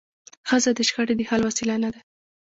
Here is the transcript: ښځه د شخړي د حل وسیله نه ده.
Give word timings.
ښځه 0.49 0.71
د 0.77 0.79
شخړي 0.89 1.13
د 1.17 1.21
حل 1.29 1.41
وسیله 1.45 1.75
نه 1.83 1.89
ده. 1.93 1.99